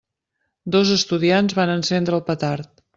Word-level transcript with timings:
Dos 0.77 0.93
estudiants 0.97 1.59
van 1.63 1.77
encendre 1.77 2.21
el 2.21 2.29
petard. 2.33 2.79